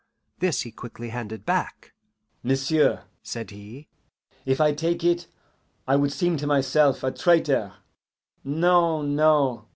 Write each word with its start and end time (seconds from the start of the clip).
This 0.39 0.61
he 0.61 0.71
quickly 0.71 1.09
handed 1.09 1.45
back. 1.45 1.93
"M'sieu'," 2.41 3.01
said 3.21 3.51
he, 3.51 3.87
"if 4.47 4.59
I 4.59 4.73
take 4.73 5.03
it 5.03 5.27
I 5.87 5.95
would 5.95 6.11
seem 6.11 6.37
to 6.37 6.47
myself 6.47 7.03
a 7.03 7.11
traitor 7.11 7.73
no, 8.43 9.03
no. 9.03 9.67